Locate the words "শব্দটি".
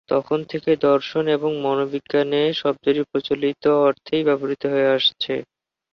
2.53-3.01